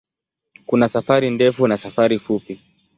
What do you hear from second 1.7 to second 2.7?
safari fupi.